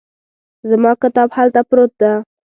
زما 0.69 0.91
کتاب 1.01 1.29
هلته 1.37 1.61
پروت 1.69 1.91
ده 2.01 2.11